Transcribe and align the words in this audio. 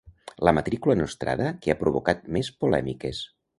La 0.47 0.53
matrícula 0.57 0.95
nostrada 1.01 1.51
que 1.65 1.75
ha 1.75 1.77
provocat 1.83 2.27
més 2.39 2.53
polèmiques. 2.65 3.25